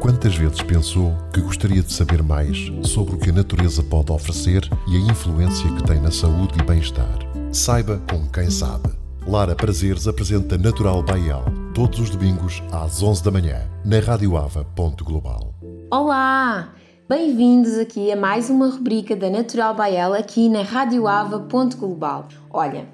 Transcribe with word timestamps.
Quantas 0.00 0.36
vezes 0.36 0.62
pensou 0.62 1.16
que 1.32 1.40
gostaria 1.40 1.82
de 1.82 1.92
saber 1.92 2.22
mais 2.22 2.70
sobre 2.84 3.14
o 3.14 3.18
que 3.18 3.30
a 3.30 3.32
natureza 3.32 3.82
pode 3.82 4.12
oferecer 4.12 4.62
e 4.88 4.96
a 4.96 5.10
influência 5.10 5.70
que 5.72 5.82
tem 5.84 6.00
na 6.00 6.10
saúde 6.10 6.58
e 6.60 6.62
bem-estar? 6.62 7.18
Saiba 7.52 8.00
com 8.10 8.26
quem 8.28 8.50
sabe. 8.50 8.88
Lara 9.26 9.56
Prazeres 9.56 10.06
apresenta 10.06 10.56
Natural 10.56 11.02
Baial 11.02 11.44
todos 11.74 11.98
os 11.98 12.10
domingos 12.10 12.62
às 12.70 13.02
11 13.02 13.24
da 13.24 13.30
manhã 13.30 13.68
na 13.84 13.98
radioava.global. 13.98 15.52
Olá! 15.90 16.72
Bem-vindos 17.08 17.78
aqui 17.78 18.10
a 18.10 18.16
mais 18.16 18.50
uma 18.50 18.68
rubrica 18.68 19.14
da 19.14 19.30
Natural 19.30 19.74
Baial 19.74 20.12
aqui 20.12 20.48
na 20.48 20.62
radioava.global. 20.62 22.26
Olha, 22.50 22.88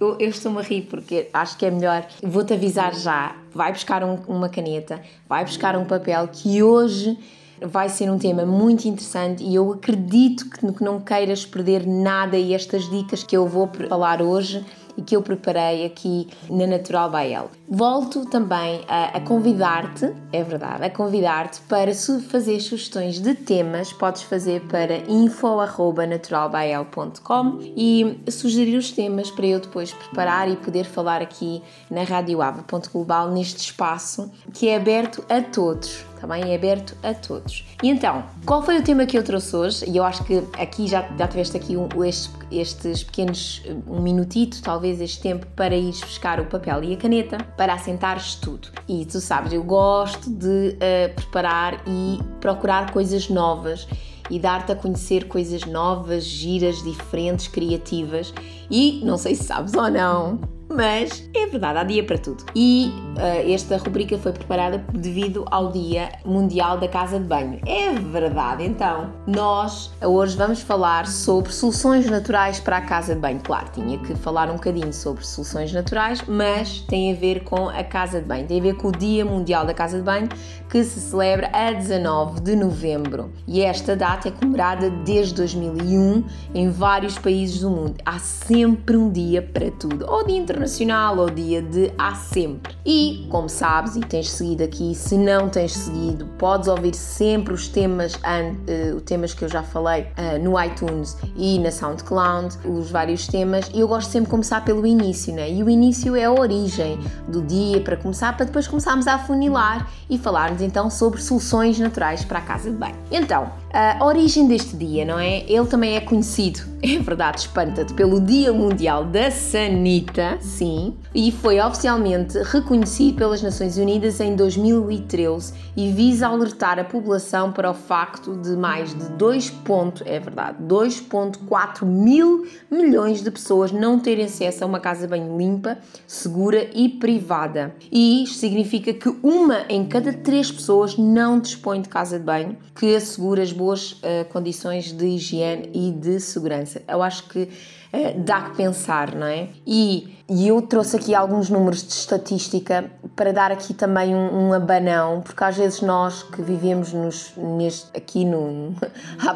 eu, 0.00 0.16
eu 0.18 0.28
estou-me 0.28 0.58
a 0.58 0.62
rir 0.62 0.82
porque 0.82 1.28
acho 1.32 1.56
que 1.56 1.66
é 1.66 1.70
melhor. 1.70 2.06
Vou-te 2.22 2.52
avisar 2.52 2.94
já. 2.94 3.36
Vai 3.52 3.72
buscar 3.72 4.04
um, 4.04 4.18
uma 4.26 4.48
caneta, 4.48 5.00
vai 5.28 5.44
buscar 5.44 5.76
um 5.76 5.84
papel 5.84 6.28
que 6.28 6.62
hoje 6.62 7.18
vai 7.60 7.88
ser 7.88 8.10
um 8.10 8.18
tema 8.18 8.46
muito 8.46 8.86
interessante 8.86 9.42
e 9.42 9.54
eu 9.54 9.72
acredito 9.72 10.48
que, 10.48 10.72
que 10.72 10.84
não 10.84 11.00
queiras 11.00 11.44
perder 11.44 11.86
nada 11.86 12.36
e 12.36 12.54
estas 12.54 12.88
dicas 12.88 13.24
que 13.24 13.36
eu 13.36 13.46
vou 13.48 13.68
falar 13.88 14.22
hoje 14.22 14.64
e 14.98 15.02
que 15.02 15.16
eu 15.16 15.22
preparei 15.22 15.86
aqui 15.86 16.28
na 16.50 16.66
Natural 16.66 17.08
by 17.08 17.38
Volto 17.68 18.26
também 18.26 18.84
a, 18.88 19.16
a 19.16 19.20
convidar-te, 19.20 20.12
é 20.32 20.42
verdade, 20.42 20.84
a 20.84 20.90
convidar-te 20.90 21.60
para 21.62 21.92
fazer 22.28 22.60
sugestões 22.60 23.20
de 23.20 23.34
temas, 23.34 23.92
podes 23.92 24.22
fazer 24.22 24.62
para 24.62 24.96
info.naturalbyl.com 25.08 27.58
e 27.76 28.18
sugerir 28.28 28.76
os 28.76 28.90
temas 28.90 29.30
para 29.30 29.46
eu 29.46 29.60
depois 29.60 29.92
preparar 29.92 30.50
e 30.50 30.56
poder 30.56 30.82
falar 30.84 31.22
aqui 31.22 31.62
na 31.88 32.02
radioava.global 32.02 33.30
neste 33.30 33.60
espaço 33.60 34.28
que 34.52 34.68
é 34.68 34.74
aberto 34.76 35.24
a 35.28 35.40
todos 35.40 36.07
também 36.20 36.52
é 36.52 36.54
aberto 36.54 36.96
a 37.02 37.14
todos. 37.14 37.64
E 37.82 37.88
então, 37.88 38.24
qual 38.44 38.62
foi 38.62 38.78
o 38.78 38.82
tema 38.82 39.06
que 39.06 39.16
eu 39.16 39.22
trouxe 39.22 39.54
hoje? 39.54 39.84
E 39.88 39.96
eu 39.96 40.04
acho 40.04 40.24
que 40.24 40.42
aqui 40.58 40.86
já, 40.86 41.08
já 41.16 41.28
tiveste 41.28 41.56
aqui 41.56 41.76
um, 41.76 41.88
estes, 42.04 42.30
estes 42.50 43.02
pequenos, 43.02 43.62
um 43.86 44.00
minutito, 44.00 44.60
talvez 44.62 45.00
este 45.00 45.20
tempo, 45.20 45.46
para 45.54 45.76
ires 45.76 46.00
buscar 46.00 46.40
o 46.40 46.46
papel 46.46 46.84
e 46.84 46.94
a 46.94 46.96
caneta 46.96 47.38
para 47.56 47.74
assentares 47.74 48.34
tudo. 48.34 48.68
E 48.88 49.04
tu 49.06 49.20
sabes, 49.20 49.52
eu 49.52 49.62
gosto 49.62 50.30
de 50.30 50.76
uh, 50.76 51.14
preparar 51.14 51.82
e 51.86 52.18
procurar 52.40 52.92
coisas 52.92 53.28
novas 53.28 53.86
e 54.30 54.38
dar-te 54.38 54.72
a 54.72 54.76
conhecer 54.76 55.26
coisas 55.26 55.64
novas, 55.64 56.24
giras, 56.24 56.82
diferentes, 56.82 57.48
criativas. 57.48 58.32
E 58.70 59.00
não 59.04 59.16
sei 59.16 59.34
se 59.34 59.44
sabes 59.44 59.74
ou 59.74 59.90
não, 59.90 60.40
mas 60.68 61.28
é 61.34 61.46
verdade, 61.46 61.78
há 61.78 61.84
dia 61.84 62.04
para 62.04 62.18
tudo. 62.18 62.44
E 62.54 62.92
uh, 63.16 63.52
esta 63.52 63.76
rubrica 63.78 64.18
foi 64.18 64.32
preparada 64.32 64.84
devido 64.92 65.44
ao 65.50 65.72
Dia 65.72 66.10
Mundial 66.24 66.78
da 66.78 66.86
Casa 66.86 67.18
de 67.18 67.24
Banho. 67.24 67.58
É 67.66 67.92
verdade, 67.92 68.64
então, 68.64 69.10
nós 69.26 69.90
hoje 70.02 70.36
vamos 70.36 70.60
falar 70.60 71.06
sobre 71.06 71.52
soluções 71.52 72.06
naturais 72.08 72.60
para 72.60 72.76
a 72.76 72.80
casa 72.82 73.14
de 73.14 73.20
banho. 73.20 73.40
Claro, 73.42 73.68
tinha 73.72 73.98
que 73.98 74.14
falar 74.14 74.50
um 74.50 74.54
bocadinho 74.54 74.92
sobre 74.92 75.26
soluções 75.26 75.72
naturais, 75.72 76.22
mas 76.28 76.80
tem 76.82 77.12
a 77.12 77.16
ver 77.16 77.44
com 77.44 77.68
a 77.68 77.82
casa 77.82 78.20
de 78.20 78.26
banho, 78.26 78.46
tem 78.46 78.60
a 78.60 78.62
ver 78.62 78.74
com 78.74 78.88
o 78.88 78.92
Dia 78.92 79.24
Mundial 79.24 79.64
da 79.64 79.72
Casa 79.72 79.98
de 79.98 80.04
Banho 80.04 80.28
que 80.68 80.84
se 80.84 81.00
celebra 81.00 81.50
a 81.52 81.72
19 81.72 82.40
de 82.40 82.54
novembro. 82.54 83.32
E 83.46 83.62
esta 83.62 83.96
data 83.96 84.28
é 84.28 84.30
comemorada 84.30 84.90
desde 84.90 85.34
2001 85.34 86.24
em 86.54 86.70
vários 86.70 87.18
países 87.18 87.60
do 87.60 87.70
mundo. 87.70 87.94
Há 88.04 88.18
sempre 88.58 88.96
um 88.96 89.08
dia 89.08 89.40
para 89.40 89.70
tudo, 89.70 90.04
ou 90.08 90.26
Dia 90.26 90.36
Internacional 90.36 91.16
ou 91.16 91.30
Dia 91.30 91.62
de 91.62 91.92
Há 91.96 92.16
Sempre. 92.16 92.76
E, 92.84 93.24
como 93.30 93.48
sabes 93.48 93.94
e 93.94 94.00
tens 94.00 94.30
seguido 94.30 94.64
aqui, 94.64 94.96
se 94.96 95.16
não 95.16 95.48
tens 95.48 95.74
seguido, 95.74 96.26
podes 96.36 96.66
ouvir 96.66 96.92
sempre 96.92 97.54
os 97.54 97.68
temas, 97.68 98.14
uh, 98.16 99.00
temas 99.02 99.32
que 99.32 99.44
eu 99.44 99.48
já 99.48 99.62
falei 99.62 100.02
uh, 100.02 100.42
no 100.42 100.60
iTunes 100.60 101.16
e 101.36 101.56
na 101.60 101.70
SoundCloud, 101.70 102.58
os 102.64 102.90
vários 102.90 103.28
temas. 103.28 103.70
E 103.72 103.78
eu 103.78 103.86
gosto 103.86 104.10
sempre 104.10 104.24
de 104.24 104.30
começar 104.32 104.64
pelo 104.64 104.84
início, 104.84 105.32
né? 105.32 105.48
E 105.48 105.62
o 105.62 105.70
início 105.70 106.16
é 106.16 106.24
a 106.24 106.32
origem 106.32 106.98
do 107.28 107.42
dia 107.42 107.80
para 107.80 107.96
começar, 107.96 108.36
para 108.36 108.46
depois 108.46 108.66
começarmos 108.66 109.06
a 109.06 109.14
afunilar 109.14 109.88
e 110.10 110.18
falarmos 110.18 110.62
então 110.62 110.90
sobre 110.90 111.20
soluções 111.20 111.78
naturais 111.78 112.24
para 112.24 112.40
a 112.40 112.42
casa 112.42 112.68
de 112.70 112.76
banho. 112.76 112.96
Então, 113.12 113.52
a 113.72 114.04
origem 114.04 114.48
deste 114.48 114.76
dia, 114.76 115.04
não 115.04 115.18
é? 115.18 115.44
Ele 115.50 115.66
também 115.66 115.96
é 115.96 116.00
conhecido, 116.00 116.60
é 116.82 116.98
verdade, 116.98 117.40
espanta-te, 117.40 117.92
pelo 117.92 118.20
Dia 118.20 118.52
Mundial 118.52 119.04
da 119.04 119.30
Sanita, 119.30 120.38
sim, 120.40 120.96
e 121.14 121.30
foi 121.30 121.60
oficialmente 121.60 122.38
reconhecido 122.38 123.16
pelas 123.16 123.42
Nações 123.42 123.76
Unidas 123.76 124.20
em 124.20 124.34
2013 124.34 125.52
e 125.76 125.90
visa 125.92 126.28
alertar 126.28 126.78
a 126.78 126.84
população 126.84 127.52
para 127.52 127.70
o 127.70 127.74
facto 127.74 128.36
de 128.36 128.56
mais 128.56 128.94
de 128.94 129.08
2. 129.10 129.50
Ponto, 129.50 130.02
é 130.06 130.18
verdade, 130.18 130.58
2.4 130.62 131.84
mil 131.84 132.46
milhões 132.70 133.22
de 133.22 133.30
pessoas 133.30 133.70
não 133.70 133.98
terem 133.98 134.24
acesso 134.24 134.64
a 134.64 134.66
uma 134.66 134.80
casa 134.80 135.06
banho 135.06 135.36
limpa, 135.36 135.78
segura 136.06 136.70
e 136.74 136.88
privada. 136.88 137.74
E 137.90 138.22
isto 138.22 138.38
significa 138.38 138.94
que 138.94 139.08
uma 139.22 139.64
em 139.68 139.84
cada 139.86 140.12
três 140.12 140.50
pessoas 140.50 140.96
não 140.96 141.38
dispõe 141.38 141.82
de 141.82 141.88
casa 141.88 142.18
de 142.18 142.24
banho 142.24 142.56
que 142.74 142.94
assegura 142.94 143.42
as 143.42 143.52
boas 143.52 143.67
uh, 143.72 144.24
condições 144.32 144.92
de 144.92 145.06
higiene 145.06 145.70
e 145.72 145.90
de 145.90 146.20
segurança. 146.20 146.82
Eu 146.86 147.02
acho 147.02 147.28
que 147.28 147.42
uh, 147.42 148.18
dá 148.18 148.42
que 148.42 148.56
pensar, 148.56 149.14
não 149.14 149.26
é? 149.26 149.48
E, 149.66 150.16
e, 150.28 150.48
eu 150.48 150.60
trouxe 150.62 150.96
aqui 150.96 151.14
alguns 151.14 151.48
números 151.50 151.82
de 151.82 151.92
estatística 151.92 152.90
para 153.14 153.32
dar 153.32 153.52
aqui 153.52 153.74
também 153.74 154.14
um, 154.14 154.48
um 154.48 154.52
abanão, 154.52 155.20
porque 155.20 155.42
às 155.42 155.56
vezes 155.56 155.80
nós 155.80 156.22
que 156.22 156.42
vivemos 156.42 156.92
nos, 156.92 157.32
neste, 157.36 157.96
aqui 157.96 158.24
no, 158.24 158.74
à 159.26 159.32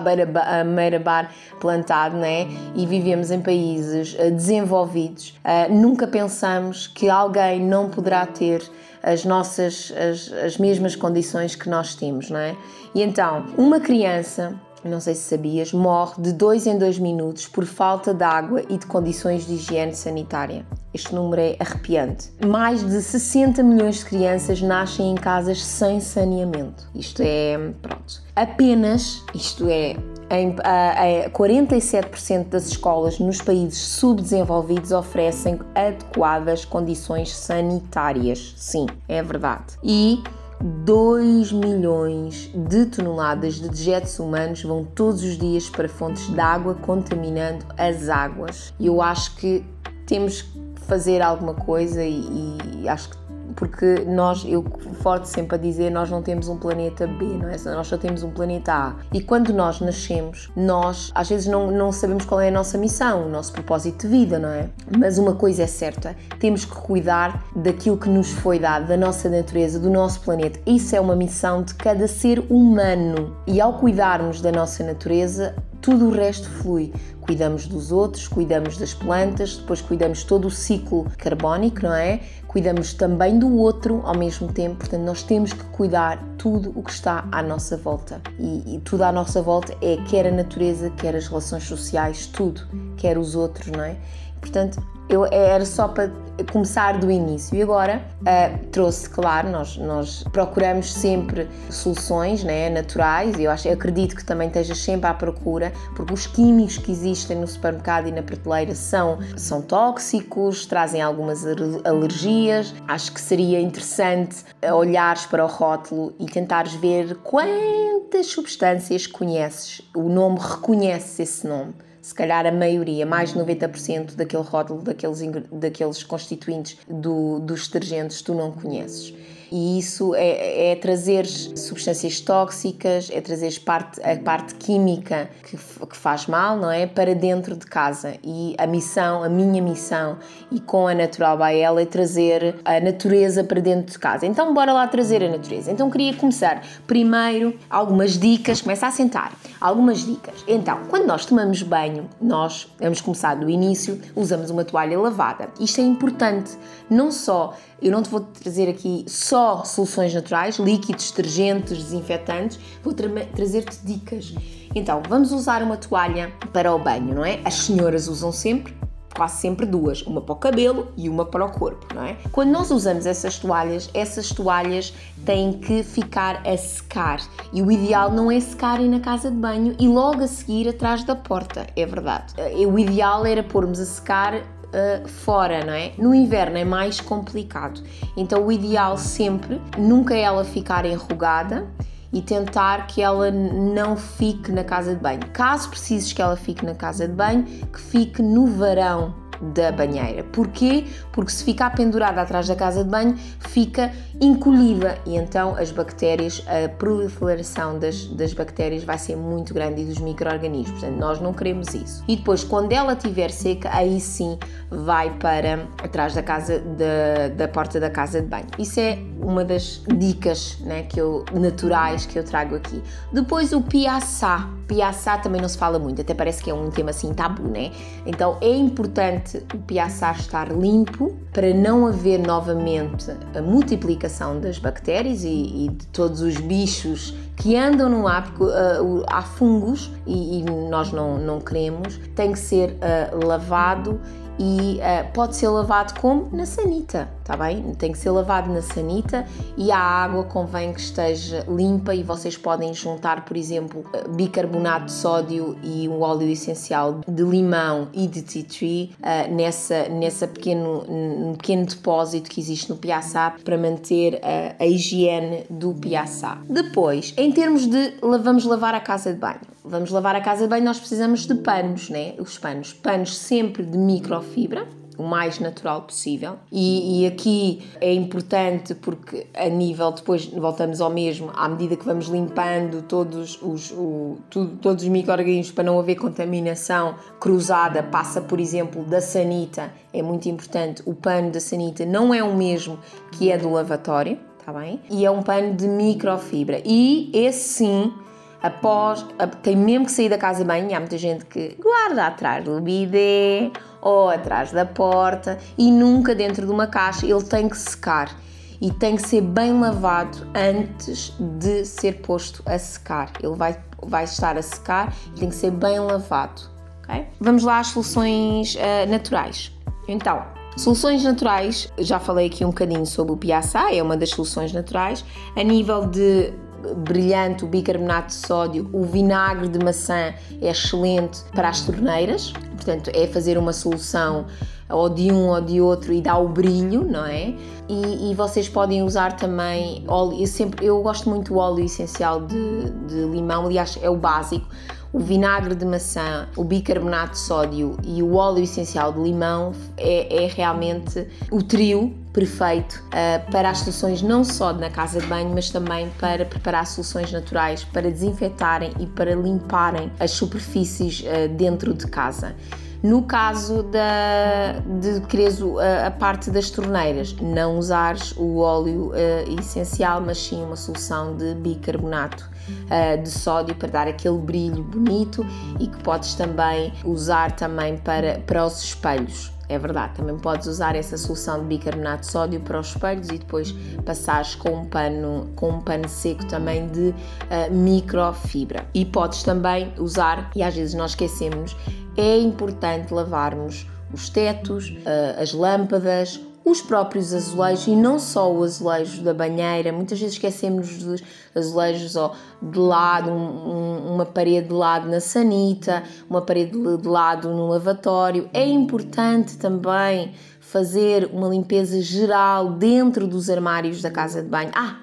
beira-bar 0.64 1.30
plantado, 1.60 2.16
não 2.16 2.24
é? 2.24 2.46
E 2.74 2.86
vivemos 2.86 3.30
em 3.30 3.40
países 3.40 4.14
uh, 4.14 4.30
desenvolvidos, 4.30 5.34
nunca 5.70 6.06
pensamos 6.06 6.86
que 6.86 7.08
alguém 7.08 7.60
não 7.60 7.88
poderá 7.88 8.26
ter 8.26 8.62
as 9.02 9.24
nossas 9.24 9.92
as, 9.96 10.32
as 10.32 10.58
mesmas 10.58 10.94
condições 10.94 11.54
que 11.54 11.68
nós 11.68 11.94
temos, 11.94 12.30
não 12.30 12.38
é? 12.38 12.56
E 12.94 13.02
então, 13.02 13.46
uma 13.56 13.80
criança 13.80 14.54
não 14.84 15.00
sei 15.00 15.14
se 15.14 15.22
sabias, 15.22 15.72
morre 15.72 16.20
de 16.20 16.32
2 16.32 16.66
em 16.66 16.78
2 16.78 16.98
minutos 16.98 17.46
por 17.46 17.64
falta 17.64 18.12
de 18.12 18.24
água 18.24 18.62
e 18.68 18.76
de 18.76 18.86
condições 18.86 19.46
de 19.46 19.54
higiene 19.54 19.94
sanitária. 19.94 20.66
Este 20.92 21.14
número 21.14 21.40
é 21.40 21.56
arrepiante. 21.58 22.30
Mais 22.44 22.84
de 22.86 23.00
60 23.00 23.62
milhões 23.62 24.00
de 24.00 24.04
crianças 24.04 24.60
nascem 24.60 25.10
em 25.10 25.14
casas 25.14 25.62
sem 25.64 26.00
saneamento. 26.00 26.86
Isto 26.94 27.22
é, 27.24 27.72
pronto. 27.80 28.22
Apenas, 28.36 29.22
isto 29.34 29.68
é, 29.68 29.96
em, 30.30 30.54
a, 30.62 31.26
a 31.26 31.30
47% 31.30 32.48
das 32.48 32.66
escolas 32.66 33.18
nos 33.18 33.40
países 33.40 33.78
subdesenvolvidos 33.78 34.92
oferecem 34.92 35.58
adequadas 35.74 36.64
condições 36.64 37.34
sanitárias. 37.34 38.54
Sim, 38.56 38.86
é 39.08 39.22
verdade. 39.22 39.78
E 39.82 40.22
2 40.62 41.52
milhões 41.52 42.50
de 42.54 42.86
toneladas 42.86 43.54
de 43.54 43.68
dejetos 43.68 44.18
humanos 44.18 44.62
vão 44.62 44.84
todos 44.84 45.22
os 45.22 45.36
dias 45.36 45.68
para 45.68 45.88
fontes 45.88 46.28
de 46.28 46.38
água, 46.38 46.74
contaminando 46.74 47.64
as 47.76 48.08
águas. 48.08 48.72
E 48.78 48.86
eu 48.86 49.02
acho 49.02 49.34
que 49.36 49.64
temos 50.06 50.42
que 50.42 50.62
fazer 50.86 51.20
alguma 51.20 51.54
coisa 51.54 52.04
e, 52.04 52.58
e 52.80 52.88
acho 52.88 53.10
que 53.10 53.16
porque 53.62 54.04
nós, 54.08 54.44
eu 54.44 54.64
forte 55.02 55.28
sempre 55.28 55.54
a 55.54 55.58
dizer, 55.58 55.88
nós 55.88 56.10
não 56.10 56.20
temos 56.20 56.48
um 56.48 56.56
planeta 56.56 57.06
B, 57.06 57.26
não 57.26 57.48
é? 57.48 57.56
Nós 57.76 57.86
só 57.86 57.96
temos 57.96 58.24
um 58.24 58.30
planeta 58.32 58.72
A. 58.72 58.96
E 59.12 59.20
quando 59.20 59.52
nós 59.52 59.80
nascemos, 59.80 60.50
nós 60.56 61.12
às 61.14 61.28
vezes 61.28 61.46
não, 61.46 61.70
não 61.70 61.92
sabemos 61.92 62.24
qual 62.24 62.40
é 62.40 62.48
a 62.48 62.50
nossa 62.50 62.76
missão, 62.76 63.26
o 63.26 63.28
nosso 63.28 63.52
propósito 63.52 64.00
de 64.00 64.08
vida, 64.08 64.36
não 64.36 64.48
é? 64.48 64.68
Mas 64.98 65.16
uma 65.16 65.36
coisa 65.36 65.62
é 65.62 65.68
certa, 65.68 66.16
temos 66.40 66.64
que 66.64 66.74
cuidar 66.74 67.40
daquilo 67.54 67.96
que 67.96 68.08
nos 68.08 68.32
foi 68.32 68.58
dado, 68.58 68.88
da 68.88 68.96
nossa 68.96 69.28
natureza, 69.28 69.78
do 69.78 69.88
nosso 69.88 70.22
planeta. 70.22 70.58
Isso 70.66 70.96
é 70.96 71.00
uma 71.00 71.14
missão 71.14 71.62
de 71.62 71.72
cada 71.76 72.08
ser 72.08 72.44
humano. 72.50 73.36
E 73.46 73.60
ao 73.60 73.74
cuidarmos 73.74 74.40
da 74.40 74.50
nossa 74.50 74.82
natureza, 74.82 75.54
tudo 75.82 76.06
o 76.06 76.10
resto 76.10 76.48
flui. 76.48 76.92
Cuidamos 77.20 77.66
dos 77.66 77.92
outros, 77.92 78.26
cuidamos 78.26 78.78
das 78.78 78.94
plantas, 78.94 79.56
depois 79.56 79.80
cuidamos 79.80 80.24
todo 80.24 80.46
o 80.46 80.50
ciclo 80.50 81.06
carbónico, 81.18 81.82
não 81.82 81.92
é? 81.92 82.20
Cuidamos 82.46 82.94
também 82.94 83.38
do 83.38 83.56
outro 83.56 84.00
ao 84.04 84.16
mesmo 84.16 84.52
tempo, 84.52 84.76
portanto, 84.76 85.02
nós 85.02 85.22
temos 85.22 85.52
que 85.52 85.64
cuidar 85.64 86.22
tudo 86.38 86.72
o 86.76 86.82
que 86.82 86.90
está 86.90 87.26
à 87.30 87.42
nossa 87.42 87.76
volta. 87.76 88.20
E, 88.38 88.76
e 88.76 88.80
tudo 88.80 89.02
à 89.02 89.12
nossa 89.12 89.42
volta 89.42 89.76
é 89.82 89.96
quer 90.08 90.26
a 90.26 90.30
natureza, 90.30 90.90
quer 90.90 91.16
as 91.16 91.26
relações 91.26 91.64
sociais, 91.64 92.26
tudo, 92.26 92.62
quer 92.96 93.18
os 93.18 93.34
outros, 93.34 93.68
não 93.68 93.82
é? 93.82 93.96
Portanto, 94.42 94.82
eu, 95.08 95.24
era 95.26 95.64
só 95.64 95.86
para 95.86 96.10
começar 96.50 96.98
do 96.98 97.10
início. 97.10 97.56
E 97.56 97.62
agora 97.62 98.02
uh, 98.20 98.66
trouxe, 98.66 99.08
claro, 99.08 99.50
nós, 99.50 99.76
nós 99.76 100.24
procuramos 100.32 100.92
sempre 100.92 101.48
soluções 101.70 102.42
né, 102.42 102.68
naturais 102.70 103.38
eu, 103.38 103.50
acho, 103.50 103.68
eu 103.68 103.74
acredito 103.74 104.16
que 104.16 104.24
também 104.24 104.48
estejas 104.48 104.78
sempre 104.78 105.08
à 105.08 105.14
procura, 105.14 105.72
porque 105.94 106.12
os 106.12 106.26
químicos 106.26 106.78
que 106.78 106.90
existem 106.90 107.36
no 107.36 107.46
supermercado 107.46 108.08
e 108.08 108.12
na 108.12 108.22
prateleira 108.22 108.74
são, 108.74 109.18
são 109.36 109.62
tóxicos, 109.62 110.66
trazem 110.66 111.00
algumas 111.00 111.44
alergias. 111.84 112.74
Acho 112.88 113.12
que 113.12 113.20
seria 113.20 113.60
interessante 113.60 114.44
olhares 114.74 115.24
para 115.26 115.44
o 115.44 115.48
rótulo 115.48 116.14
e 116.18 116.26
tentares 116.26 116.74
ver 116.74 117.14
quantas 117.18 118.26
substâncias 118.26 119.06
conheces. 119.06 119.82
O 119.94 120.08
nome 120.08 120.38
reconhece 120.40 121.22
esse 121.22 121.46
nome 121.46 121.74
se 122.02 122.12
calhar 122.12 122.44
a 122.44 122.50
maioria, 122.50 123.06
mais 123.06 123.32
de 123.32 123.38
90% 123.38 124.16
daquele 124.16 124.42
rótulo, 124.42 124.82
daqueles, 124.82 125.20
daqueles 125.52 126.02
constituintes 126.02 126.76
do, 126.88 127.38
dos 127.38 127.68
detergentes, 127.68 128.20
tu 128.20 128.34
não 128.34 128.50
conheces. 128.50 129.14
E 129.54 129.78
isso 129.78 130.14
é, 130.14 130.70
é 130.72 130.76
trazer 130.76 131.26
substâncias 131.26 132.18
tóxicas, 132.20 133.10
é 133.12 133.20
trazer 133.20 133.60
parte, 133.60 134.00
a 134.02 134.16
parte 134.16 134.54
química 134.54 135.28
que, 135.42 135.58
que 135.58 135.94
faz 135.94 136.26
mal, 136.26 136.56
não 136.56 136.70
é? 136.70 136.86
Para 136.86 137.14
dentro 137.14 137.54
de 137.54 137.66
casa. 137.66 138.14
E 138.24 138.54
a 138.56 138.66
missão, 138.66 139.22
a 139.22 139.28
minha 139.28 139.60
missão, 139.60 140.16
e 140.50 140.58
com 140.58 140.88
a 140.88 140.94
Natural 140.94 141.36
by 141.36 141.58
ela, 141.58 141.82
é 141.82 141.84
trazer 141.84 142.56
a 142.64 142.80
natureza 142.80 143.44
para 143.44 143.60
dentro 143.60 143.92
de 143.92 143.98
casa. 143.98 144.24
Então, 144.24 144.54
bora 144.54 144.72
lá 144.72 144.88
trazer 144.88 145.22
a 145.22 145.28
natureza. 145.28 145.70
Então, 145.70 145.90
queria 145.90 146.14
começar 146.14 146.62
primeiro 146.86 147.54
algumas 147.68 148.18
dicas, 148.18 148.62
começa 148.62 148.86
a 148.86 148.90
sentar. 148.90 149.34
Algumas 149.60 150.06
dicas. 150.06 150.42
Então, 150.48 150.78
quando 150.88 151.04
nós 151.04 151.26
tomamos 151.26 151.62
banho, 151.62 152.08
nós 152.18 152.72
vamos 152.80 153.02
começar 153.02 153.34
do 153.34 153.50
início, 153.50 154.00
usamos 154.16 154.48
uma 154.48 154.64
toalha 154.64 154.98
lavada. 154.98 155.50
Isto 155.60 155.82
é 155.82 155.84
importante, 155.84 156.56
não 156.88 157.12
só 157.12 157.54
eu 157.82 157.90
não 157.90 158.02
te 158.02 158.08
vou 158.08 158.20
trazer 158.20 158.68
aqui 158.68 159.04
só 159.08 159.64
soluções 159.64 160.14
naturais, 160.14 160.56
líquidos, 160.56 161.10
detergentes, 161.10 161.76
desinfetantes, 161.78 162.58
vou 162.82 162.94
tra 162.94 163.08
trazer-te 163.34 163.78
dicas. 163.84 164.32
Então, 164.74 165.02
vamos 165.08 165.32
usar 165.32 165.62
uma 165.62 165.76
toalha 165.76 166.32
para 166.52 166.72
o 166.72 166.78
banho, 166.78 167.14
não 167.14 167.24
é? 167.24 167.40
As 167.44 167.54
senhoras 167.54 168.08
usam 168.08 168.30
sempre, 168.30 168.74
quase 169.14 169.40
sempre 169.40 169.66
duas, 169.66 170.00
uma 170.02 170.20
para 170.20 170.32
o 170.32 170.36
cabelo 170.36 170.92
e 170.96 171.08
uma 171.08 171.26
para 171.26 171.44
o 171.44 171.50
corpo, 171.50 171.86
não 171.94 172.04
é? 172.04 172.16
Quando 172.30 172.50
nós 172.50 172.70
usamos 172.70 173.04
essas 173.04 173.38
toalhas, 173.38 173.90
essas 173.92 174.30
toalhas 174.30 174.94
têm 175.26 175.52
que 175.54 175.82
ficar 175.82 176.40
a 176.46 176.56
secar 176.56 177.20
e 177.52 177.60
o 177.60 177.70
ideal 177.70 178.10
não 178.10 178.30
é 178.30 178.40
secarem 178.40 178.88
na 178.88 179.00
casa 179.00 179.30
de 179.30 179.36
banho 179.36 179.76
e 179.78 179.86
logo 179.88 180.22
a 180.22 180.26
seguir 180.26 180.68
atrás 180.68 181.04
da 181.04 181.14
porta, 181.14 181.66
é 181.76 181.84
verdade. 181.84 182.32
O 182.66 182.78
ideal 182.78 183.26
era 183.26 183.42
pormos 183.42 183.78
a 183.78 183.84
secar 183.84 184.42
uh, 184.72 185.08
fora, 185.08 185.64
não 185.64 185.72
é? 185.72 185.92
No 185.98 186.14
inverno 186.14 186.58
é 186.58 186.64
mais 186.64 187.00
complicado. 187.00 187.82
Então 188.16 188.46
o 188.46 188.52
ideal 188.52 188.96
sempre, 188.96 189.60
nunca 189.78 190.14
ela 190.14 190.44
ficar 190.44 190.84
enrugada 190.84 191.66
e 192.12 192.20
tentar 192.20 192.86
que 192.86 193.00
ela 193.00 193.30
não 193.30 193.96
fique 193.96 194.52
na 194.52 194.64
casa 194.64 194.94
de 194.94 195.00
banho. 195.00 195.20
Caso 195.32 195.70
precises 195.70 196.12
que 196.12 196.20
ela 196.20 196.36
fique 196.36 196.64
na 196.64 196.74
casa 196.74 197.08
de 197.08 197.14
banho, 197.14 197.44
que 197.44 197.80
fique 197.80 198.20
no 198.20 198.46
varão 198.46 199.21
da 199.42 199.72
banheira. 199.72 200.22
Porquê? 200.24 200.84
Porque 201.10 201.32
se 201.32 201.44
ficar 201.44 201.70
pendurada 201.70 202.20
atrás 202.20 202.46
da 202.46 202.54
casa 202.54 202.84
de 202.84 202.90
banho, 202.90 203.16
fica 203.40 203.92
encolhida 204.20 204.98
e 205.04 205.16
então 205.16 205.56
as 205.56 205.72
bactérias, 205.72 206.42
a 206.46 206.68
proliferação 206.68 207.78
das, 207.78 208.06
das 208.06 208.32
bactérias 208.32 208.84
vai 208.84 208.98
ser 208.98 209.16
muito 209.16 209.52
grande 209.52 209.82
e 209.82 209.84
dos 209.84 209.98
micro-organismos. 209.98 210.80
Portanto, 210.80 210.98
nós 210.98 211.20
não 211.20 211.32
queremos 211.32 211.74
isso. 211.74 212.04
E 212.06 212.16
depois, 212.16 212.44
quando 212.44 212.72
ela 212.72 212.92
estiver 212.92 213.30
seca, 213.30 213.70
aí 213.72 214.00
sim 214.00 214.38
vai 214.70 215.10
para 215.18 215.66
atrás 215.82 216.14
da 216.14 216.22
casa 216.22 216.60
da, 216.60 217.28
da 217.34 217.48
porta 217.48 217.80
da 217.80 217.90
casa 217.90 218.20
de 218.20 218.28
banho. 218.28 218.46
Isso 218.58 218.78
é 218.78 218.98
uma 219.20 219.44
das 219.44 219.82
dicas 219.96 220.58
né, 220.60 220.82
que 220.82 221.00
eu, 221.00 221.24
naturais 221.32 222.06
que 222.06 222.18
eu 222.18 222.24
trago 222.24 222.54
aqui. 222.54 222.82
Depois 223.12 223.52
o 223.52 223.60
piaçá. 223.60 224.48
Piaçá 224.72 225.18
também 225.18 225.38
não 225.38 225.50
se 225.50 225.58
fala 225.58 225.78
muito, 225.78 226.00
até 226.00 226.14
parece 226.14 226.42
que 226.42 226.50
é 226.50 226.54
um 226.54 226.70
tema 226.70 226.90
assim 226.90 227.12
tabu, 227.12 227.42
né? 227.42 227.70
Então 228.06 228.38
é 228.40 228.48
importante 228.48 229.44
o 229.52 229.58
piaçá 229.58 230.12
estar 230.12 230.50
limpo 230.50 231.14
para 231.30 231.52
não 231.52 231.86
haver 231.86 232.18
novamente 232.18 233.10
a 233.36 233.42
multiplicação 233.42 234.40
das 234.40 234.58
bactérias 234.58 235.24
e, 235.24 235.66
e 235.66 235.68
de 235.68 235.86
todos 235.88 236.22
os 236.22 236.38
bichos 236.38 237.14
que 237.36 237.54
andam 237.54 237.90
no 237.90 238.08
ar, 238.08 238.24
porque 238.24 238.44
uh, 238.44 239.04
há 239.08 239.20
fungos 239.20 239.90
e, 240.06 240.38
e, 240.38 240.44
nós 240.70 240.90
não, 240.90 241.18
não 241.18 241.38
queremos, 241.38 241.98
tem 242.14 242.32
que 242.32 242.38
ser 242.38 242.70
uh, 242.70 243.26
lavado 243.26 244.00
e 244.38 244.78
uh, 244.78 245.12
pode 245.12 245.36
ser 245.36 245.48
lavado 245.48 245.98
como? 246.00 246.28
Na 246.32 246.46
sanita, 246.46 247.08
tá 247.24 247.36
bem? 247.36 247.74
Tem 247.74 247.92
que 247.92 247.98
ser 247.98 248.10
lavado 248.10 248.52
na 248.52 248.62
sanita 248.62 249.26
e 249.56 249.70
a 249.70 249.78
água 249.78 250.24
convém 250.24 250.72
que 250.72 250.80
esteja 250.80 251.44
limpa 251.48 251.94
e 251.94 252.02
vocês 252.02 252.36
podem 252.36 252.72
juntar, 252.74 253.24
por 253.24 253.36
exemplo, 253.36 253.84
bicarbonato 254.10 254.86
de 254.86 254.92
sódio 254.92 255.56
e 255.62 255.88
um 255.88 256.00
óleo 256.00 256.28
essencial 256.28 257.00
de 257.06 257.22
limão 257.22 257.88
e 257.92 258.06
de 258.06 258.22
tea 258.22 258.44
tree 258.44 258.90
uh, 259.00 259.32
nessa, 259.34 259.88
nessa 259.88 260.26
pequeno, 260.26 260.84
um 260.88 261.34
pequeno 261.34 261.66
depósito 261.66 262.30
que 262.30 262.40
existe 262.40 262.70
no 262.70 262.76
piaçá 262.76 263.34
para 263.44 263.56
manter 263.56 264.20
a, 264.22 264.62
a 264.62 264.66
higiene 264.66 265.44
do 265.48 265.74
piaçá. 265.74 266.38
Depois, 266.48 267.14
em 267.16 267.30
termos 267.32 267.66
de 267.66 267.94
vamos 268.00 268.44
lavar 268.44 268.74
a 268.74 268.80
casa 268.80 269.12
de 269.12 269.18
banho, 269.18 269.51
vamos 269.64 269.90
lavar 269.90 270.16
a 270.16 270.20
casa 270.20 270.46
banho, 270.46 270.64
nós 270.64 270.78
precisamos 270.78 271.26
de 271.26 271.34
panos, 271.34 271.88
né? 271.90 272.14
Os 272.18 272.38
panos. 272.38 272.72
Panos 272.72 273.16
sempre 273.16 273.62
de 273.62 273.78
microfibra, 273.78 274.66
o 274.98 275.02
mais 275.02 275.38
natural 275.38 275.82
possível. 275.82 276.34
E, 276.50 277.02
e, 277.02 277.06
aqui 277.06 277.62
é 277.80 277.92
importante 277.92 278.74
porque, 278.74 279.26
a 279.34 279.48
nível, 279.48 279.90
depois 279.92 280.26
voltamos 280.26 280.80
ao 280.80 280.90
mesmo, 280.90 281.30
à 281.34 281.48
medida 281.48 281.76
que 281.76 281.84
vamos 281.84 282.06
limpando 282.06 282.82
todos 282.82 283.40
os, 283.42 283.70
o, 283.72 284.18
tudo, 284.28 284.56
todos 284.58 284.82
os 284.82 284.88
micro-organismos 284.88 285.52
para 285.52 285.64
não 285.64 285.78
haver 285.78 285.96
contaminação 285.96 286.94
cruzada, 287.20 287.82
passa, 287.82 288.20
por 288.20 288.40
exemplo, 288.40 288.84
da 288.84 289.00
sanita, 289.00 289.72
é 289.92 290.02
muito 290.02 290.28
importante. 290.28 290.82
O 290.84 290.94
pano 290.94 291.30
da 291.30 291.40
sanita 291.40 291.86
não 291.86 292.12
é 292.12 292.22
o 292.22 292.34
mesmo 292.34 292.78
que 293.12 293.30
é 293.30 293.38
do 293.38 293.50
lavatório. 293.50 294.18
Tá 294.44 294.52
bem? 294.52 294.80
E 294.90 295.06
é 295.06 295.10
um 295.10 295.22
pano 295.22 295.54
de 295.54 295.68
microfibra. 295.68 296.60
E 296.64 297.12
esse 297.14 297.58
sim 297.58 297.92
após, 298.42 299.06
tem 299.42 299.56
mesmo 299.56 299.86
que 299.86 299.92
sair 299.92 300.08
da 300.08 300.18
casa 300.18 300.44
banho, 300.44 300.74
há 300.74 300.80
muita 300.80 300.98
gente 300.98 301.24
que 301.26 301.56
guarda 301.60 302.06
atrás 302.06 302.44
do 302.44 302.60
bidé 302.60 303.50
ou 303.80 304.08
atrás 304.08 304.52
da 304.52 304.66
porta 304.66 305.38
e 305.56 305.70
nunca 305.70 306.14
dentro 306.14 306.46
de 306.46 306.52
uma 306.52 306.66
caixa, 306.66 307.06
ele 307.06 307.22
tem 307.22 307.48
que 307.48 307.56
secar 307.56 308.14
e 308.60 308.70
tem 308.70 308.96
que 308.96 309.08
ser 309.08 309.20
bem 309.20 309.58
lavado 309.58 310.26
antes 310.34 311.14
de 311.18 311.64
ser 311.64 312.00
posto 312.00 312.42
a 312.46 312.56
secar. 312.58 313.10
Ele 313.20 313.34
vai, 313.34 313.56
vai 313.82 314.04
estar 314.04 314.36
a 314.36 314.42
secar 314.42 314.94
e 315.16 315.20
tem 315.20 315.28
que 315.28 315.34
ser 315.34 315.50
bem 315.50 315.80
lavado. 315.80 316.42
Okay? 316.84 317.06
Vamos 317.20 317.42
lá 317.42 317.58
às 317.58 317.68
soluções 317.68 318.54
uh, 318.54 318.88
naturais. 318.88 319.52
Então, 319.88 320.24
Soluções 320.56 321.02
naturais, 321.02 321.72
já 321.78 321.98
falei 321.98 322.26
aqui 322.26 322.44
um 322.44 322.48
bocadinho 322.48 322.84
sobre 322.84 323.14
o 323.14 323.16
piaçá, 323.16 323.74
é 323.74 323.82
uma 323.82 323.96
das 323.96 324.10
soluções 324.10 324.52
naturais. 324.52 325.02
A 325.34 325.42
nível 325.42 325.86
de 325.86 326.30
brilhante, 326.76 327.44
o 327.44 327.48
bicarbonato 327.48 328.08
de 328.08 328.14
sódio, 328.14 328.68
o 328.72 328.84
vinagre 328.84 329.48
de 329.48 329.62
maçã 329.62 330.14
é 330.40 330.50
excelente 330.50 331.22
para 331.34 331.48
as 331.48 331.62
torneiras, 331.62 332.32
portanto, 332.56 332.90
é 332.94 333.06
fazer 333.06 333.36
uma 333.36 333.52
solução 333.52 334.26
ou 334.68 334.88
de 334.88 335.12
um 335.12 335.28
ou 335.28 335.40
de 335.40 335.60
outro 335.60 335.92
e 335.92 336.00
dá 336.00 336.16
o 336.16 336.28
brilho, 336.28 336.84
não 336.84 337.04
é? 337.04 337.34
E, 337.68 338.10
e 338.10 338.14
vocês 338.14 338.48
podem 338.48 338.82
usar 338.82 339.16
também 339.16 339.84
óleo, 339.86 340.20
eu, 340.20 340.26
sempre, 340.26 340.66
eu 340.66 340.82
gosto 340.82 341.08
muito 341.08 341.32
do 341.32 341.38
óleo 341.38 341.64
essencial 341.64 342.20
de, 342.22 342.70
de 342.86 343.04
limão, 343.10 343.46
aliás, 343.46 343.78
é 343.82 343.90
o 343.90 343.96
básico 343.96 344.46
o 344.92 344.98
vinagre 344.98 345.54
de 345.54 345.64
maçã, 345.64 346.28
o 346.36 346.44
bicarbonato 346.44 347.12
de 347.12 347.18
sódio 347.18 347.76
e 347.82 348.02
o 348.02 348.14
óleo 348.14 348.44
essencial 348.44 348.92
de 348.92 349.00
limão 349.00 349.52
é, 349.76 350.24
é 350.24 350.26
realmente 350.26 351.06
o 351.30 351.42
trio 351.42 351.94
perfeito 352.12 352.74
uh, 352.88 353.30
para 353.30 353.48
as 353.48 353.58
soluções 353.60 354.02
não 354.02 354.22
só 354.22 354.52
na 354.52 354.68
casa 354.68 355.00
de 355.00 355.06
banho, 355.06 355.30
mas 355.30 355.48
também 355.48 355.90
para 355.98 356.26
preparar 356.26 356.66
soluções 356.66 357.10
naturais 357.10 357.64
para 357.64 357.90
desinfetarem 357.90 358.72
e 358.78 358.86
para 358.86 359.14
limparem 359.14 359.90
as 359.98 360.10
superfícies 360.10 361.00
uh, 361.00 361.28
dentro 361.36 361.72
de 361.72 361.86
casa. 361.86 362.34
No 362.82 363.02
caso 363.02 363.62
da, 363.62 364.58
de 364.80 365.00
quereres 365.06 365.40
a, 365.40 365.86
a, 365.86 365.90
parte 365.90 366.32
das 366.32 366.50
torneiras, 366.50 367.14
não 367.14 367.56
usares 367.56 368.12
o 368.16 368.38
óleo 368.38 368.90
uh, 368.90 369.40
essencial, 369.40 370.00
mas 370.00 370.18
sim 370.18 370.42
uma 370.42 370.56
solução 370.56 371.16
de 371.16 371.32
bicarbonato 371.36 372.28
uh, 372.48 373.02
de 373.02 373.10
sódio 373.10 373.54
para 373.54 373.68
dar 373.68 373.88
aquele 373.88 374.18
brilho 374.18 374.62
bonito 374.62 375.24
e 375.58 375.66
que 375.66 375.82
podes 375.82 376.14
também 376.14 376.72
usar 376.84 377.32
também 377.32 377.76
para, 377.76 378.18
para 378.20 378.46
os 378.46 378.62
espelhos. 378.62 379.32
É 379.48 379.58
verdade, 379.58 379.94
também 379.96 380.16
podes 380.16 380.46
usar 380.46 380.74
essa 380.76 380.96
solução 380.96 381.40
de 381.40 381.46
bicarbonato 381.46 382.02
de 382.02 382.06
sódio 382.06 382.40
para 382.40 382.58
os 382.58 382.68
espelhos 382.68 383.08
e 383.08 383.18
depois 383.18 383.52
passares 383.84 384.34
com 384.34 384.50
um 384.50 384.64
pano, 384.64 385.30
com 385.36 385.50
um 385.50 385.60
pano 385.60 385.88
seco 385.88 386.24
também 386.26 386.68
de 386.68 386.88
uh, 386.88 387.52
microfibra. 387.52 388.64
E 388.72 388.84
podes 388.84 389.22
também 389.22 389.72
usar, 389.78 390.30
e 390.34 390.42
às 390.42 390.54
vezes 390.54 390.74
nós 390.74 390.92
esquecemos, 390.92 391.54
é 391.96 392.18
importante 392.18 392.94
lavarmos 392.94 393.66
os 393.92 394.08
tetos, 394.08 394.72
as 395.20 395.34
lâmpadas, 395.34 396.18
os 396.44 396.60
próprios 396.60 397.14
azulejos 397.14 397.66
e 397.66 397.76
não 397.76 397.98
só 397.98 398.32
o 398.32 398.42
azulejo 398.42 399.02
da 399.02 399.14
banheira, 399.14 399.72
muitas 399.72 399.98
vezes 399.98 400.14
esquecemos 400.14 400.78
dos 400.78 401.02
azulejos 401.34 401.96
ó, 401.96 402.14
de 402.40 402.58
lado, 402.58 403.10
um, 403.10 403.14
um, 403.14 403.94
uma 403.94 404.04
parede 404.04 404.48
de 404.48 404.54
lado 404.54 404.88
na 404.88 405.00
sanita, 405.00 405.82
uma 406.10 406.20
parede 406.20 406.52
de 406.52 406.88
lado 406.88 407.28
no 407.30 407.48
lavatório. 407.48 408.28
É 408.32 408.44
importante 408.44 409.36
também 409.36 410.12
fazer 410.40 411.08
uma 411.12 411.28
limpeza 411.28 411.80
geral 411.80 412.50
dentro 412.54 413.06
dos 413.06 413.30
armários 413.30 413.80
da 413.80 413.90
casa 413.90 414.22
de 414.22 414.28
banho. 414.28 414.50
Ah, 414.54 414.80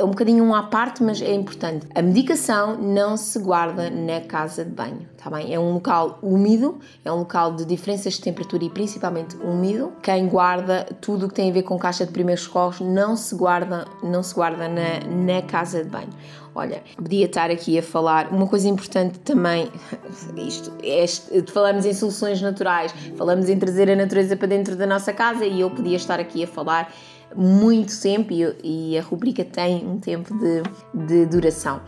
é 0.00 0.04
um 0.04 0.10
bocadinho 0.10 0.42
um 0.42 0.54
à 0.54 0.62
parte, 0.62 1.02
mas 1.02 1.20
é 1.20 1.34
importante. 1.34 1.86
A 1.94 2.00
medicação 2.00 2.76
não 2.80 3.18
se 3.18 3.38
guarda 3.38 3.90
na 3.90 4.22
casa 4.22 4.64
de 4.64 4.70
banho, 4.70 5.06
tá 5.22 5.28
bem? 5.28 5.52
É 5.52 5.60
um 5.60 5.74
local 5.74 6.18
úmido, 6.22 6.78
é 7.04 7.12
um 7.12 7.18
local 7.18 7.54
de 7.54 7.66
diferenças 7.66 8.14
de 8.14 8.22
temperatura 8.22 8.64
e 8.64 8.70
principalmente 8.70 9.36
úmido. 9.36 9.92
Quem 10.02 10.26
guarda 10.26 10.86
tudo 11.02 11.26
o 11.26 11.28
que 11.28 11.34
tem 11.34 11.50
a 11.50 11.52
ver 11.52 11.64
com 11.64 11.78
caixa 11.78 12.06
de 12.06 12.12
primeiros 12.12 12.44
socorros 12.44 12.80
não 12.80 13.14
se 13.14 13.34
guarda, 13.34 13.86
não 14.02 14.22
se 14.22 14.34
guarda 14.34 14.68
na, 14.68 15.00
na 15.06 15.42
casa 15.42 15.84
de 15.84 15.90
banho. 15.90 16.08
Olha, 16.54 16.82
podia 16.96 17.26
estar 17.26 17.50
aqui 17.50 17.78
a 17.78 17.82
falar 17.82 18.32
uma 18.32 18.46
coisa 18.46 18.68
importante 18.68 19.18
também. 19.18 19.70
Isto, 20.34 20.72
este, 20.82 21.42
falamos 21.52 21.84
em 21.84 21.92
soluções 21.92 22.40
naturais, 22.40 22.92
falamos 23.16 23.50
em 23.50 23.58
trazer 23.58 23.90
a 23.90 23.94
natureza 23.94 24.34
para 24.34 24.48
dentro 24.48 24.76
da 24.76 24.86
nossa 24.86 25.12
casa 25.12 25.44
e 25.44 25.60
eu 25.60 25.70
podia 25.70 25.96
estar 25.96 26.18
aqui 26.18 26.42
a 26.42 26.46
falar 26.46 26.90
muito 27.36 27.98
tempo 28.00 28.32
e, 28.32 28.92
e 28.92 28.98
a 28.98 29.02
rubrica 29.02 29.44
tem 29.44 29.86
um 29.86 29.98
tempo 29.98 30.34
de, 30.38 30.62
de 31.06 31.26
duração. 31.26 31.80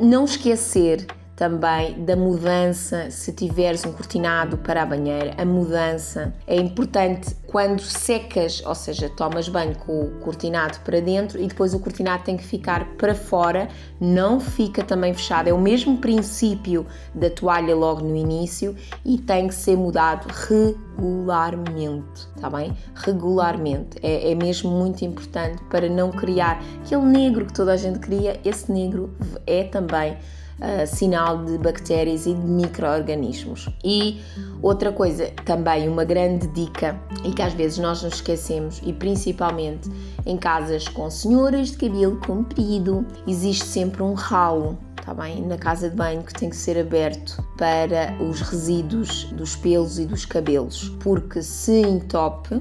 não 0.00 0.24
esquecer 0.24 1.06
também 1.40 2.04
da 2.04 2.14
mudança, 2.14 3.10
se 3.10 3.32
tiveres 3.32 3.86
um 3.86 3.92
cortinado 3.92 4.58
para 4.58 4.82
a 4.82 4.84
banheira, 4.84 5.34
a 5.38 5.44
mudança 5.46 6.34
é 6.46 6.54
importante 6.54 7.34
quando 7.46 7.80
secas, 7.80 8.62
ou 8.66 8.74
seja, 8.74 9.08
tomas 9.08 9.48
banho 9.48 9.74
com 9.74 10.02
o 10.02 10.10
cortinado 10.20 10.78
para 10.80 11.00
dentro 11.00 11.40
e 11.40 11.46
depois 11.46 11.72
o 11.72 11.78
cortinado 11.78 12.24
tem 12.24 12.36
que 12.36 12.44
ficar 12.44 12.84
para 12.98 13.14
fora, 13.14 13.68
não 13.98 14.38
fica 14.38 14.84
também 14.84 15.14
fechado. 15.14 15.48
É 15.48 15.52
o 15.54 15.58
mesmo 15.58 15.96
princípio 15.96 16.86
da 17.14 17.30
toalha 17.30 17.74
logo 17.74 18.02
no 18.02 18.14
início 18.14 18.76
e 19.02 19.16
tem 19.16 19.48
que 19.48 19.54
ser 19.54 19.78
mudado 19.78 20.26
regularmente, 20.46 22.28
tá 22.38 22.50
bem? 22.50 22.76
Regularmente. 22.94 23.96
É, 24.02 24.30
é 24.30 24.34
mesmo 24.34 24.70
muito 24.70 25.02
importante 25.06 25.64
para 25.70 25.88
não 25.88 26.10
criar 26.10 26.62
aquele 26.84 27.06
negro 27.06 27.46
que 27.46 27.54
toda 27.54 27.72
a 27.72 27.78
gente 27.78 27.98
cria, 27.98 28.38
esse 28.44 28.70
negro 28.70 29.16
é 29.46 29.64
também 29.64 30.18
uh, 30.60 30.86
sinal 30.86 31.44
de 31.44 31.58
bactérias 31.58 32.26
e 32.26 32.34
de 32.34 32.46
micro-organismos. 32.46 33.68
E 33.84 34.20
outra 34.62 34.92
coisa, 34.92 35.30
também 35.44 35.88
uma 35.88 36.04
grande 36.04 36.46
dica, 36.48 36.98
e 37.24 37.32
que 37.32 37.42
às 37.42 37.52
vezes 37.52 37.78
nós 37.78 38.02
nos 38.02 38.14
esquecemos, 38.14 38.80
e 38.84 38.92
principalmente 38.92 39.90
em 40.26 40.36
casas 40.36 40.86
com 40.88 41.10
senhoras 41.10 41.70
de 41.70 41.76
cabelo 41.78 42.20
comprido, 42.20 43.06
existe 43.26 43.64
sempre 43.64 44.02
um 44.02 44.14
ralo 44.14 44.78
está 45.00 45.14
bem? 45.14 45.42
Na 45.42 45.56
casa 45.56 45.90
de 45.90 45.96
banho 45.96 46.22
que 46.22 46.32
tem 46.32 46.50
que 46.50 46.56
ser 46.56 46.78
aberto 46.78 47.42
para 47.56 48.14
os 48.22 48.40
resíduos 48.40 49.24
dos 49.32 49.56
pelos 49.56 49.98
e 49.98 50.06
dos 50.06 50.24
cabelos, 50.24 50.90
porque 51.00 51.42
se 51.42 51.80
entope, 51.80 52.60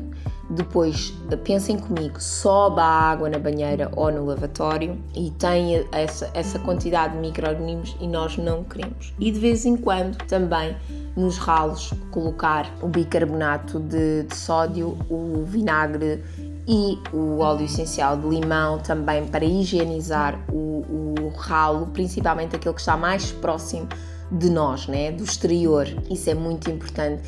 depois, 0.49 1.13
pensem 1.43 1.77
comigo, 1.77 2.19
sobe 2.19 2.79
a 2.81 2.83
água 2.83 3.29
na 3.29 3.37
banheira 3.37 3.91
ou 3.95 4.11
no 4.11 4.25
lavatório 4.25 4.97
e 5.15 5.29
tem 5.31 5.85
essa, 5.91 6.29
essa 6.33 6.57
quantidade 6.57 7.13
de 7.13 7.19
micro-organismos 7.19 7.95
e 7.99 8.07
nós 8.07 8.35
não 8.37 8.63
queremos. 8.63 9.13
E 9.19 9.31
de 9.31 9.39
vez 9.39 9.65
em 9.65 9.77
quando 9.77 10.17
também 10.25 10.75
nos 11.15 11.37
ralos 11.37 11.93
colocar 12.11 12.67
o 12.81 12.87
bicarbonato 12.87 13.79
de, 13.79 14.23
de 14.23 14.35
sódio, 14.35 14.97
o 15.09 15.43
vinagre 15.45 16.23
e 16.67 16.97
o 17.13 17.39
óleo 17.39 17.65
essencial 17.65 18.17
de 18.17 18.27
limão 18.27 18.79
também 18.79 19.25
para 19.25 19.45
higienizar 19.45 20.39
o, 20.51 20.83
o 21.21 21.29
ralo, 21.35 21.87
principalmente 21.87 22.55
aquele 22.55 22.73
que 22.73 22.79
está 22.79 22.97
mais 22.97 23.31
próximo 23.31 23.87
de 24.31 24.49
nós, 24.49 24.87
né? 24.87 25.11
do 25.11 25.23
exterior. 25.23 25.87
Isso 26.09 26.29
é 26.29 26.33
muito 26.33 26.69
importante 26.69 27.21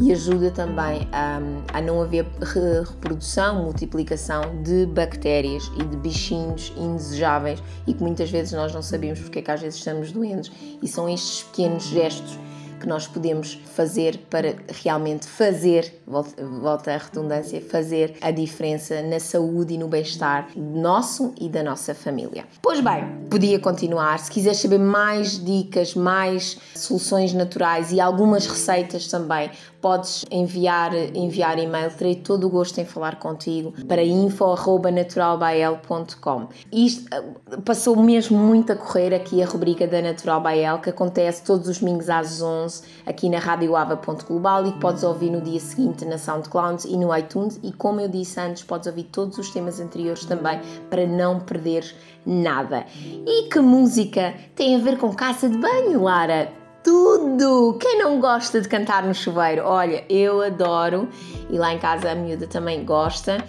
e 0.00 0.12
ajuda 0.12 0.50
também 0.50 1.08
a, 1.12 1.40
a 1.72 1.80
não 1.80 2.00
haver 2.00 2.24
reprodução, 2.40 3.64
multiplicação 3.64 4.62
de 4.62 4.86
bactérias 4.86 5.70
e 5.76 5.84
de 5.84 5.96
bichinhos 5.96 6.72
indesejáveis 6.76 7.62
e 7.86 7.94
que 7.94 8.02
muitas 8.02 8.30
vezes 8.30 8.52
nós 8.52 8.72
não 8.72 8.82
sabemos 8.82 9.20
porque 9.20 9.40
é 9.40 9.42
que 9.42 9.50
às 9.50 9.60
vezes 9.60 9.78
estamos 9.78 10.12
doentes. 10.12 10.52
E 10.80 10.86
são 10.86 11.08
estes 11.08 11.42
pequenos 11.42 11.84
gestos 11.84 12.38
que 12.78 12.86
nós 12.86 13.06
podemos 13.06 13.54
fazer 13.74 14.18
para 14.30 14.56
realmente 14.68 15.26
fazer, 15.26 16.00
volta 16.06 16.92
à 16.92 16.96
redundância, 16.96 17.60
fazer 17.60 18.16
a 18.20 18.30
diferença 18.30 19.02
na 19.02 19.20
saúde 19.20 19.74
e 19.74 19.78
no 19.78 19.88
bem-estar 19.88 20.48
nosso 20.56 21.34
e 21.40 21.48
da 21.48 21.62
nossa 21.62 21.94
família. 21.94 22.44
Pois 22.62 22.80
bem, 22.80 23.26
podia 23.30 23.58
continuar. 23.58 24.18
Se 24.18 24.30
quiseres 24.30 24.58
saber 24.58 24.78
mais 24.78 25.42
dicas, 25.44 25.94
mais 25.94 26.58
soluções 26.74 27.32
naturais 27.32 27.92
e 27.92 28.00
algumas 28.00 28.46
receitas 28.46 29.08
também, 29.08 29.50
podes 29.80 30.24
enviar, 30.30 30.94
enviar 31.14 31.58
e-mail. 31.58 31.90
Terei 31.90 32.14
todo 32.16 32.46
o 32.46 32.50
gosto 32.50 32.78
em 32.78 32.84
falar 32.84 33.18
contigo 33.18 33.72
para 33.86 34.04
info.naturalbael.com. 34.04 36.48
Isto 36.72 37.08
eh, 37.12 37.22
passou 37.64 37.96
mesmo 37.96 38.38
muito 38.38 38.72
a 38.72 38.76
correr 38.76 39.14
aqui 39.14 39.42
a 39.42 39.46
rubrica 39.46 39.86
da 39.86 40.02
Natural 40.02 40.40
Bael, 40.40 40.80
que 40.80 40.90
acontece 40.90 41.42
todos 41.42 41.68
os 41.68 41.78
domingos 41.78 42.10
às 42.10 42.42
11 42.42 42.67
aqui 43.06 43.28
na 43.28 43.38
radioava.global 43.38 44.66
e 44.66 44.72
que 44.72 44.80
podes 44.80 45.02
ouvir 45.02 45.30
no 45.30 45.40
dia 45.40 45.60
seguinte 45.60 46.04
na 46.04 46.18
SoundCloud 46.18 46.86
e 46.86 46.96
no 46.96 47.14
iTunes. 47.16 47.58
E 47.62 47.72
como 47.72 48.00
eu 48.00 48.08
disse 48.08 48.40
antes, 48.40 48.62
podes 48.62 48.86
ouvir 48.86 49.04
todos 49.04 49.38
os 49.38 49.50
temas 49.50 49.80
anteriores 49.80 50.24
também 50.24 50.60
para 50.90 51.06
não 51.06 51.40
perderes 51.40 51.94
nada. 52.24 52.84
E 53.26 53.48
que 53.48 53.60
música 53.60 54.34
tem 54.54 54.76
a 54.76 54.78
ver 54.78 54.98
com 54.98 55.14
casa 55.14 55.48
de 55.48 55.58
banho, 55.58 56.02
Lara? 56.02 56.57
Tudo! 57.18 57.76
Quem 57.80 57.98
não 57.98 58.20
gosta 58.20 58.60
de 58.60 58.68
cantar 58.68 59.02
no 59.02 59.12
chuveiro? 59.12 59.64
Olha, 59.64 60.04
eu 60.08 60.40
adoro 60.40 61.08
e 61.50 61.58
lá 61.58 61.74
em 61.74 61.78
casa 61.78 62.12
a 62.12 62.14
miúda 62.14 62.46
também 62.46 62.84
gosta. 62.84 63.44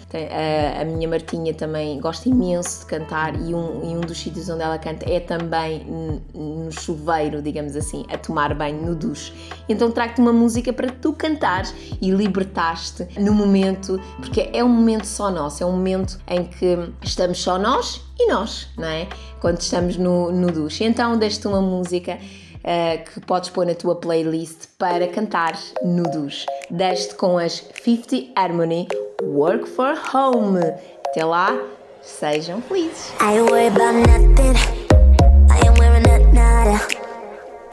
A, 0.80 0.84
minha 0.84 1.08
Martinha 1.08 1.54
também 1.54 2.00
gosta 2.00 2.28
imenso 2.28 2.80
de 2.80 2.86
cantar 2.86 3.40
e 3.40 3.54
um, 3.54 3.84
e 3.84 3.96
um 3.96 4.00
dos 4.00 4.18
sítios 4.18 4.48
onde 4.48 4.62
ela 4.62 4.76
canta 4.76 5.08
é 5.08 5.20
também 5.20 5.86
no 6.34 6.72
chuveiro, 6.72 7.40
digamos 7.40 7.76
assim, 7.76 8.04
a 8.12 8.18
tomar 8.18 8.52
banho 8.54 8.82
no 8.82 8.96
duche. 8.96 9.32
Então 9.68 9.90
trago-te 9.92 10.20
uma 10.20 10.32
música 10.32 10.72
para 10.72 10.90
tu 10.90 11.12
cantares 11.12 11.72
e 12.02 12.10
libertaste 12.10 13.06
no 13.20 13.32
momento, 13.32 14.00
porque 14.16 14.50
é 14.52 14.64
um 14.64 14.68
momento 14.68 15.06
só 15.06 15.30
nosso, 15.30 15.62
é 15.62 15.66
um 15.66 15.72
momento 15.72 16.18
em 16.26 16.44
que 16.44 16.76
estamos 17.02 17.40
só 17.40 17.56
nós 17.56 18.02
e 18.18 18.26
nós, 18.26 18.68
não 18.76 18.88
é? 18.88 19.06
Quando 19.40 19.60
estamos 19.60 19.96
no, 19.96 20.32
no 20.32 20.50
duche. 20.50 20.82
Então 20.82 21.16
deixo-te 21.16 21.46
uma 21.46 21.60
música 21.60 22.18
uh, 22.64 23.04
que 23.04 23.20
podes 23.20 23.50
pôr 23.50 23.66
na 23.66 23.74
tua 23.74 23.96
playlist 23.96 24.68
para 24.78 25.08
cantar 25.08 25.58
nudos. 25.82 26.46
Deste 26.70 27.14
com 27.14 27.38
as 27.38 27.64
50 27.82 28.32
Harmony 28.36 28.88
Work 29.22 29.66
for 29.68 29.94
Home. 30.14 30.60
Até 31.08 31.24
lá, 31.24 31.58
sejam 32.02 32.60
felizes. 32.62 33.12
I 33.20 33.40
worry 33.40 33.66
about 33.66 33.94
nothing. 34.08 34.80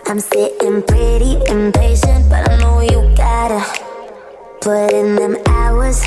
I'm 0.10 0.22
sitting 0.22 0.82
pretty 0.84 1.36
impatient, 1.50 2.30
but 2.30 2.50
I 2.50 2.58
know 2.62 2.80
you 2.80 3.14
gotta 3.14 3.62
put 4.62 4.94
in 4.94 5.16
them 5.18 5.36
hours. 5.48 6.02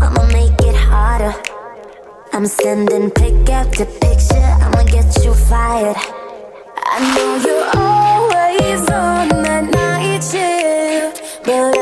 I'ma 0.00 0.26
make 0.32 0.58
it 0.62 0.74
harder. 0.74 1.34
I'm 2.32 2.46
sending 2.46 3.10
pick 3.10 3.50
after 3.50 3.84
picture. 3.84 4.36
I'ma 4.36 4.84
get 4.84 5.22
you 5.22 5.34
fired. 5.34 6.19
I 6.92 6.98
know 7.14 7.36
you're 7.46 7.70
always 7.80 8.80
on 8.90 9.28
that 9.44 9.64
night 9.70 10.24
shift, 10.24 11.44
but 11.44 11.79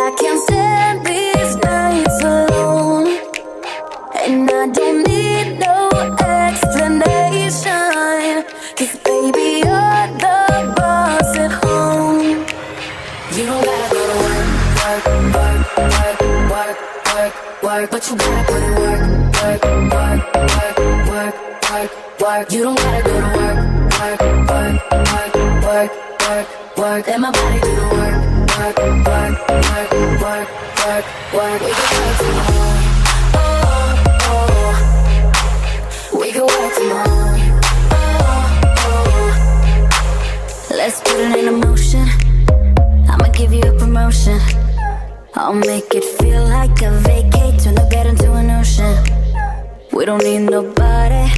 don't 50.19 50.33
need 50.33 50.51
nobody, 50.51 51.31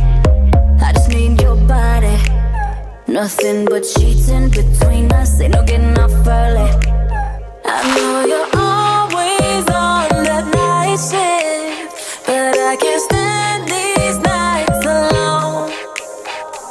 I 0.83 0.93
just 0.95 1.09
need 1.09 1.41
your 1.41 1.57
body. 1.57 2.17
Nothing 3.07 3.65
but 3.67 3.81
cheating 3.81 4.49
between 4.51 5.13
us, 5.13 5.41
ain't 5.41 5.55
no 5.55 5.63
getting 5.65 5.99
off 5.99 6.13
early. 6.27 6.71
I 7.65 7.79
know 7.97 8.25
you're 8.27 8.51
always 8.57 9.65
on 9.69 10.25
that 10.25 10.47
night 10.55 10.97
shift, 10.97 12.27
but 12.27 12.57
I 12.59 12.77
can't 12.77 13.03
stand 13.03 13.69
these 13.69 14.19
nights 14.19 14.87
alone. 14.87 15.73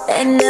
And 0.10 0.42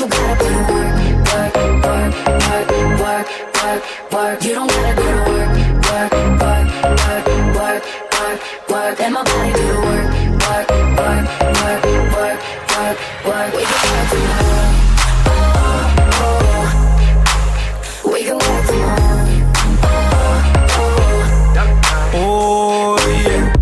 you 0.00 0.08
gotta 0.08 0.34
put 0.36 0.50
in 0.50 0.56
work, 0.66 0.96
work, 1.28 1.54
work, 1.84 2.12
work, 2.48 2.68
work, 3.00 3.28
work, 3.60 3.82
work. 4.12 4.42
You 4.44 4.54
don't 4.54 4.70
gotta 4.70 4.94
go 4.96 5.02
to 5.02 5.24
work, 5.30 5.52
work, 5.90 6.12
work, 6.40 6.66
work, 6.80 7.26
work, 7.54 7.84
work, 8.16 8.40
work. 8.70 8.98
Let 8.98 9.12
my 9.12 9.22
body 9.22 9.52
do 9.52 9.60
the 9.60 9.74
work, 9.84 10.08
work, 10.40 10.68
work, 10.96 11.24
work, 11.60 11.84
work, 12.16 12.40
work, 12.72 12.96
work. 13.26 13.50
We 13.52 13.60
can 13.60 13.80
work 13.92 14.08
tomorrow. 14.10 14.68
Oh, 15.26 16.08
oh. 16.16 16.72
We 18.10 18.20
can 18.24 18.38
work 18.40 18.64
tomorrow. 18.66 19.20
Oh 22.12 22.96
yeah, 23.26 23.52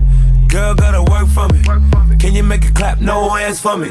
girl 0.46 0.74
gotta 0.76 1.02
work 1.02 1.26
for 1.26 1.48
me. 1.48 1.60
Can 2.18 2.32
you 2.36 2.44
make 2.44 2.64
it 2.64 2.74
clap? 2.76 3.00
No 3.00 3.28
hands 3.30 3.60
for 3.60 3.76
me. 3.76 3.90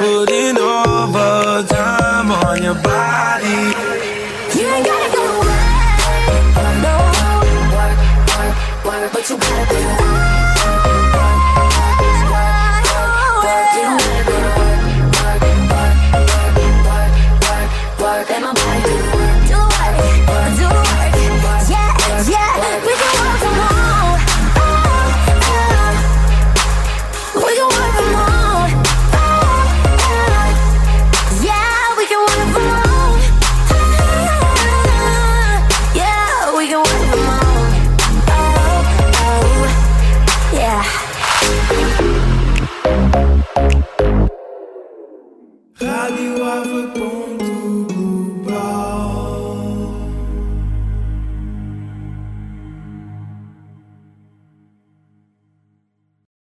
Put 0.00 0.30
in 0.30 0.56
overtime 0.56 2.32
on 2.32 2.62
your 2.62 2.72
body. 2.72 3.48
You 4.58 4.66
ain't 4.66 4.86
gotta 4.86 5.14
go 5.14 5.40
work, 5.40 6.56
no. 6.80 6.96
Work, 7.76 8.86
work, 8.86 9.12
but 9.12 9.28
you 9.28 9.36
gotta 9.36 10.14
it. 10.14 10.19